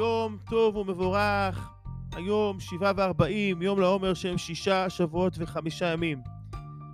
יום 0.00 0.36
טוב 0.50 0.76
ומבורך, 0.76 1.70
היום 2.16 2.60
שבעה 2.60 2.92
וארבעים, 2.96 3.62
יום 3.62 3.80
לעומר 3.80 4.14
שהם 4.14 4.38
שישה 4.38 4.90
שבועות 4.90 5.34
וחמישה 5.38 5.86
ימים. 5.86 6.22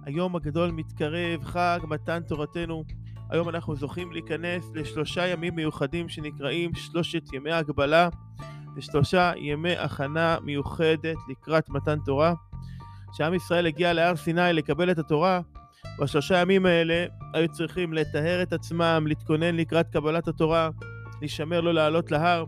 היום 0.05 0.37
הגדול 0.37 0.71
מתקרב, 0.71 1.45
חג 1.45 1.79
מתן 1.89 2.23
תורתנו. 2.29 2.85
היום 3.31 3.49
אנחנו 3.49 3.77
זוכים 3.77 4.13
להיכנס 4.13 4.71
לשלושה 4.75 5.27
ימים 5.27 5.55
מיוחדים 5.55 6.09
שנקראים 6.09 6.75
שלושת 6.75 7.33
ימי 7.33 7.53
הגבלה 7.53 8.09
ושלושה 8.77 9.33
ימי 9.37 9.77
הכנה 9.77 10.37
מיוחדת 10.43 11.17
לקראת 11.29 11.69
מתן 11.69 11.99
תורה. 12.05 12.35
כשעם 13.13 13.35
ישראל 13.35 13.67
הגיע 13.67 13.93
להר 13.93 14.17
סיני 14.17 14.53
לקבל 14.53 14.91
את 14.91 14.99
התורה, 14.99 15.41
בשלושה 16.01 16.39
ימים 16.39 16.67
האלה 16.67 17.05
היו 17.35 17.53
צריכים 17.53 17.93
לטהר 17.93 18.43
את 18.43 18.53
עצמם, 18.53 19.05
להתכונן 19.07 19.57
לקראת 19.57 19.89
קבלת 19.89 20.29
התורה, 20.29 20.71
להישמר 21.21 21.61
לא 21.61 21.75
לעלות 21.75 22.11
להר, 22.11 22.45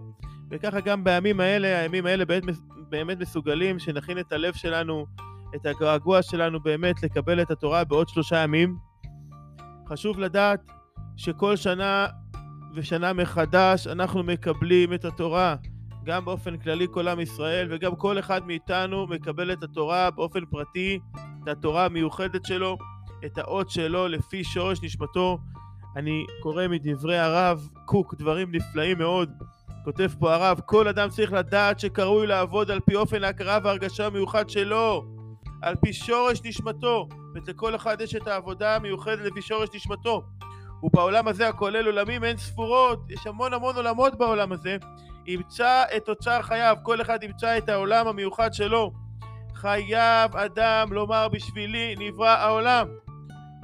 וככה 0.51 0.81
גם 0.81 1.05
בימים 1.05 1.41
האלה, 1.41 1.81
הימים 1.81 2.07
האלה 2.07 2.25
באמת, 2.25 2.55
באמת 2.89 3.19
מסוגלים 3.19 3.79
שנכין 3.79 4.19
את 4.19 4.33
הלב 4.33 4.55
שלנו, 4.55 5.07
את 5.55 5.67
הגעגוע 5.67 6.23
שלנו 6.23 6.61
באמת 6.61 7.03
לקבל 7.03 7.43
את 7.43 7.51
התורה 7.51 7.85
בעוד 7.85 8.09
שלושה 8.09 8.37
ימים. 8.37 8.77
חשוב 9.89 10.19
לדעת 10.19 10.61
שכל 11.17 11.57
שנה 11.57 12.07
ושנה 12.75 13.13
מחדש 13.13 13.87
אנחנו 13.87 14.23
מקבלים 14.23 14.95
את 14.95 15.05
התורה, 15.05 15.57
גם 16.05 16.25
באופן 16.25 16.57
כללי 16.57 16.87
כל 16.91 17.09
עם 17.09 17.21
ישראל 17.21 17.69
וגם 17.71 17.97
כל 17.97 18.19
אחד 18.19 18.47
מאיתנו 18.47 19.07
מקבל 19.07 19.53
את 19.53 19.63
התורה 19.63 20.11
באופן 20.11 20.45
פרטי, 20.45 20.99
את 21.43 21.49
התורה 21.49 21.85
המיוחדת 21.85 22.45
שלו, 22.45 22.79
את 23.27 23.39
האות 23.39 23.71
שלו 23.71 24.09
לפי 24.09 24.45
שורש 24.45 24.83
נשמתו. 24.83 25.39
אני 25.97 26.25
קורא 26.43 26.69
מדברי 26.69 27.19
הרב 27.19 27.69
קוק 27.85 28.15
דברים 28.15 28.53
נפלאים 28.53 28.99
מאוד. 28.99 29.31
כותב 29.89 30.11
פה 30.19 30.35
הרב, 30.35 30.61
כל 30.67 30.89
אדם 30.89 31.09
צריך 31.09 31.33
לדעת 31.33 31.81
שקרוי 31.81 32.27
לעבוד 32.27 32.71
על 32.71 32.81
פי 32.81 32.97
אופן 32.97 33.25
ההכרה 33.25 33.59
וההרגשה 33.65 34.07
המיוחד 34.07 34.51
שלו, 34.51 35.05
על 35.63 35.75
פי 35.77 35.93
שורש 35.93 36.41
נשמתו, 36.45 37.09
ולכל 37.35 37.75
אחד 37.75 38.01
יש 38.01 38.15
את 38.15 38.27
העבודה 38.27 38.77
המיוחדת 38.77 39.19
לפי 39.19 39.43
שורש 39.43 39.69
נשמתו. 39.75 40.23
ובעולם 40.83 41.29
הזה 41.29 41.49
הכולל 41.49 41.87
עולמים 41.87 42.25
אין 42.25 42.37
ספורות, 42.37 43.01
יש 43.11 43.27
המון 43.27 43.55
המון 43.55 43.77
עולמות 43.77 44.19
בעולם 44.19 44.53
הזה, 44.53 44.77
ימצא 45.27 45.85
את 45.97 46.09
אוצר 46.09 46.43
חייו, 46.43 46.77
כל 46.83 47.01
אחד 47.01 47.23
ימצא 47.23 47.59
את 47.59 47.69
העולם 47.69 48.09
המיוחד 48.09 48.53
שלו. 48.53 48.93
חייב 49.55 50.37
אדם 50.37 50.93
לומר 50.93 51.29
בשבילי 51.29 51.95
נברא 51.99 52.29
העולם. 52.29 52.89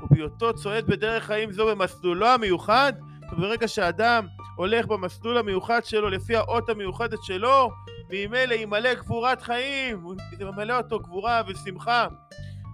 ובהיותו 0.02 0.55
צועד 0.55 0.86
בדרך 0.86 1.25
חיים 1.25 1.52
זו 1.52 1.67
במסלולו 1.67 2.27
המיוחד, 2.27 2.92
וברגע 3.33 3.69
שאדם 3.69 4.27
הולך 4.56 4.86
במסלול 4.86 5.38
המיוחד 5.38 5.84
שלו 5.84 6.10
לפי 6.10 6.36
האות 6.36 6.69
המיוחדת 6.69 7.22
שלו, 7.22 7.70
ממילא 8.10 8.55
ימלא 8.55 8.94
גבורת 8.94 9.42
חיים, 9.42 10.02
זה 10.38 10.44
ממלא 10.44 10.77
אותו 10.77 10.98
גבורה 10.98 11.42
ושמחה, 11.46 12.06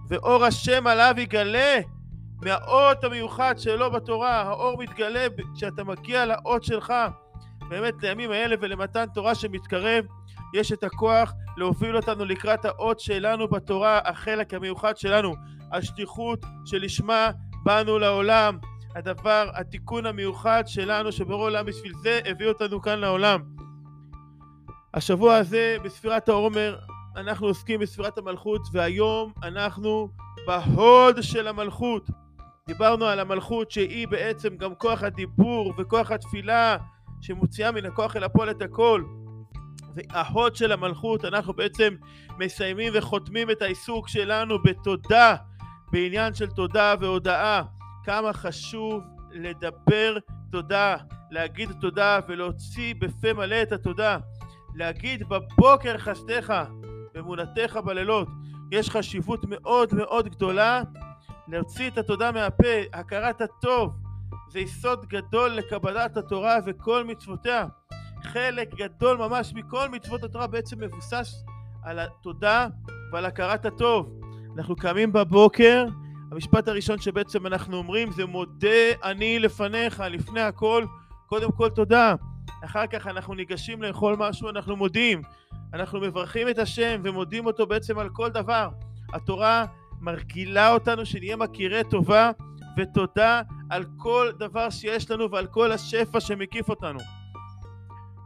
ואור 0.09 0.45
השם 0.45 0.87
עליו 0.87 1.13
יגלה 1.17 1.79
מהאות 2.41 3.03
המיוחד 3.03 3.55
שלו 3.57 3.91
בתורה, 3.91 4.41
האור 4.41 4.77
מתגלה 4.77 5.27
כשאתה 5.55 5.83
מגיע 5.83 6.25
לאות 6.25 6.63
שלך. 6.63 6.93
באמת 7.69 7.93
לימים 8.03 8.31
האלה 8.31 8.55
ולמתן 8.61 9.05
תורה 9.13 9.35
שמתקרב, 9.35 10.05
יש 10.53 10.71
את 10.71 10.83
הכוח 10.83 11.33
להוביל 11.57 11.95
אותנו 11.95 12.25
לקראת 12.25 12.65
האות 12.65 12.99
שלנו 12.99 13.47
בתורה, 13.47 13.99
החלק 14.05 14.53
המיוחד 14.53 14.97
שלנו, 14.97 15.35
השליחות 15.71 16.39
שלשמה 16.65 17.29
באנו 17.63 17.99
לעולם, 17.99 18.57
הדבר, 18.95 19.49
התיקון 19.53 20.05
המיוחד 20.05 20.63
שלנו 20.67 21.11
שבורא 21.11 21.43
עולם 21.43 21.65
בשביל 21.65 21.93
זה 22.01 22.19
הביא 22.25 22.47
אותנו 22.47 22.81
כאן 22.81 22.99
לעולם. 22.99 23.41
השבוע 24.93 25.35
הזה 25.35 25.77
בספירת 25.83 26.29
העומר 26.29 26.77
אנחנו 27.15 27.47
עוסקים 27.47 27.79
בספירת 27.79 28.17
המלכות 28.17 28.61
והיום 28.73 29.33
אנחנו 29.43 30.09
בהוד 30.47 31.23
של 31.23 31.47
המלכות. 31.47 32.09
דיברנו 32.67 33.05
על 33.05 33.19
המלכות 33.19 33.71
שהיא 33.71 34.07
בעצם 34.07 34.55
גם 34.57 34.75
כוח 34.75 35.03
הדיבור 35.03 35.73
וכוח 35.77 36.11
התפילה 36.11 36.77
שמוציאה 37.21 37.71
מן 37.71 37.85
הכוח 37.85 38.15
אל 38.15 38.23
הפועל 38.23 38.49
את 38.49 38.61
הכל. 38.61 39.03
וההוד 39.95 40.55
של 40.55 40.71
המלכות 40.71 41.25
אנחנו 41.25 41.53
בעצם 41.53 41.95
מסיימים 42.39 42.93
וחותמים 42.95 43.51
את 43.51 43.61
העיסוק 43.61 44.07
שלנו 44.07 44.63
בתודה, 44.63 45.35
בעניין 45.91 46.33
של 46.33 46.47
תודה 46.47 46.95
והודאה. 46.99 47.61
כמה 48.03 48.33
חשוב 48.33 49.03
לדבר 49.31 50.17
תודה, 50.51 50.95
להגיד 51.31 51.69
תודה 51.81 52.19
ולהוציא 52.27 52.93
בפה 52.99 53.33
מלא 53.33 53.61
את 53.61 53.71
התודה. 53.71 54.17
להגיד 54.75 55.29
בבוקר 55.29 55.97
חסדיך, 55.97 56.53
אמונתך 57.19 57.79
בלילות. 57.85 58.27
יש 58.71 58.89
חשיבות 58.89 59.45
מאוד 59.47 59.93
מאוד 59.93 60.29
גדולה 60.29 60.81
להוציא 61.47 61.89
את 61.89 61.97
התודה 61.97 62.31
מהפה, 62.31 62.81
הכרת 62.93 63.41
הטוב. 63.41 63.93
זה 64.49 64.59
יסוד 64.59 65.05
גדול 65.05 65.51
לקבלת 65.51 66.17
התורה 66.17 66.57
וכל 66.65 67.03
מצוותיה. 67.03 67.65
חלק 68.23 68.75
גדול 68.75 69.17
ממש 69.17 69.53
מכל 69.55 69.89
מצוות 69.89 70.23
התורה 70.23 70.47
בעצם 70.47 70.79
מבוסס 70.79 71.43
על 71.83 71.99
התודה 71.99 72.67
ועל 73.11 73.25
הכרת 73.25 73.65
הטוב. 73.65 74.21
אנחנו 74.57 74.75
קמים 74.75 75.13
בבוקר, 75.13 75.85
המשפט 76.31 76.67
הראשון 76.67 76.99
שבעצם 76.99 77.47
אנחנו 77.47 77.77
אומרים 77.77 78.11
זה 78.11 78.25
מודה 78.25 78.91
אני 79.03 79.39
לפניך, 79.39 80.03
לפני 80.09 80.41
הכל, 80.41 80.85
קודם 81.27 81.51
כל 81.51 81.69
תודה. 81.69 82.15
אחר 82.65 82.87
כך 82.87 83.07
אנחנו 83.07 83.33
ניגשים 83.33 83.81
לאכול 83.81 84.15
משהו, 84.19 84.49
אנחנו 84.49 84.75
מודים. 84.75 85.21
אנחנו 85.73 85.99
מברכים 85.99 86.49
את 86.49 86.59
השם 86.59 87.01
ומודים 87.03 87.45
אותו 87.45 87.67
בעצם 87.67 87.99
על 87.99 88.09
כל 88.09 88.29
דבר. 88.29 88.69
התורה 89.13 89.65
מרגילה 90.01 90.73
אותנו 90.73 91.05
שנהיה 91.05 91.35
מכירי 91.35 91.81
טובה 91.89 92.31
ותודה 92.77 93.41
על 93.69 93.85
כל 93.97 94.31
דבר 94.39 94.69
שיש 94.69 95.11
לנו 95.11 95.31
ועל 95.31 95.47
כל 95.47 95.71
השפע 95.71 96.19
שמקיף 96.19 96.69
אותנו. 96.69 96.99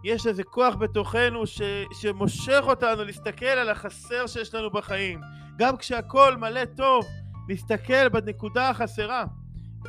יש 0.03 0.27
איזה 0.27 0.43
כוח 0.43 0.75
בתוכנו 0.75 1.47
ש, 1.47 1.61
שמושך 1.93 2.63
אותנו 2.67 3.03
להסתכל 3.03 3.45
על 3.45 3.69
החסר 3.69 4.27
שיש 4.27 4.55
לנו 4.55 4.69
בחיים. 4.69 5.21
גם 5.57 5.77
כשהכול 5.77 6.35
מלא 6.35 6.65
טוב, 6.65 7.05
להסתכל 7.49 8.09
בנקודה 8.09 8.69
החסרה. 8.69 9.25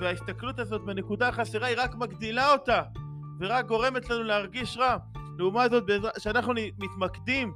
וההסתכלות 0.01 0.59
הזאת 0.59 0.85
בנקודה 0.85 1.29
החסרה 1.29 1.67
היא 1.67 1.77
רק 1.79 1.95
מגדילה 1.95 2.53
אותה, 2.53 2.83
ורק 3.41 3.67
גורמת 3.67 4.11
לנו 4.11 4.23
להרגיש 4.23 4.77
רע. 4.77 4.97
לעומת 5.39 5.71
זאת, 5.71 5.85
כשאנחנו 6.17 6.53
מתמקדים 6.79 7.53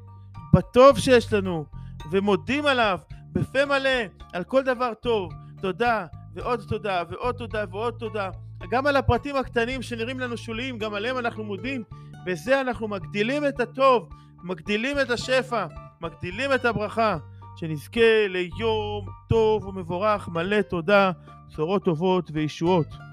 בטוב 0.55 0.99
שיש 0.99 1.33
לנו, 1.33 1.65
ומודים 2.11 2.67
עליו 2.67 2.99
בפה 3.33 3.65
מלא 3.65 4.01
על 4.33 4.45
כל 4.45 4.63
דבר 4.63 4.95
טוב, 4.95 5.33
תודה, 5.63 6.07
ועוד 6.35 6.61
תודה, 6.69 7.03
ועוד 7.11 7.35
תודה, 7.35 7.65
ועוד 7.71 7.95
תודה. 7.99 8.31
גם 8.71 8.87
על 8.87 8.97
הפרטים 8.97 9.37
הקטנים 9.37 9.83
שנראים 9.83 10.21
לנו 10.21 10.37
שוליים, 10.37 10.79
גם 10.79 10.95
עליהם 10.95 11.19
אנחנו 11.19 11.45
מודים. 11.45 11.83
בזה 12.25 12.61
אנחנו 12.61 12.89
מגדילים 12.89 13.47
את 13.47 13.61
הטוב, 13.61 14.09
מגדילים 14.43 15.01
את 15.01 15.11
השפע, 15.11 15.67
מגדילים 16.01 16.55
את 16.55 16.65
הברכה. 16.65 17.17
שנזכה 17.61 18.27
ליום 18.29 19.07
טוב 19.29 19.67
ומבורך, 19.67 20.29
מלא 20.29 20.63
תודה, 20.63 21.11
בשורות 21.49 21.85
טובות 21.85 22.31
וישועות. 22.33 23.10